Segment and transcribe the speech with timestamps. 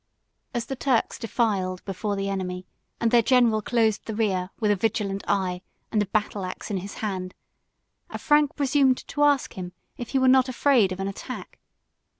[0.55, 2.65] As the Turks defiled before the enemy,
[2.99, 6.77] and their general closed the rear, with a vigilant eye, and a battle axe in
[6.77, 7.35] his hand,
[8.09, 11.59] a Frank presumed to ask him if he were not afraid of an attack.